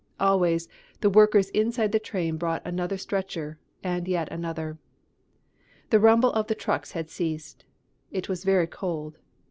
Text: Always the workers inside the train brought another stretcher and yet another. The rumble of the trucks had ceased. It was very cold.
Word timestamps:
Always 0.19 0.67
the 1.01 1.11
workers 1.11 1.51
inside 1.51 1.91
the 1.91 1.99
train 1.99 2.37
brought 2.37 2.65
another 2.65 2.97
stretcher 2.97 3.59
and 3.83 4.07
yet 4.07 4.31
another. 4.31 4.79
The 5.91 5.99
rumble 5.99 6.33
of 6.33 6.47
the 6.47 6.55
trucks 6.55 6.93
had 6.93 7.07
ceased. 7.11 7.65
It 8.09 8.27
was 8.27 8.43
very 8.43 8.65
cold. 8.65 9.19